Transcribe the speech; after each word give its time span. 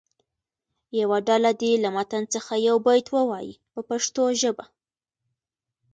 یوه 1.01 1.17
ډله 1.27 1.51
دې 1.61 1.71
له 1.83 1.89
متن 1.95 2.23
څخه 2.33 2.53
یو 2.67 2.77
بیت 2.87 3.07
ووایي 3.15 3.53
په 3.73 3.79
پښتو 3.89 4.23
ژبه. 4.41 4.65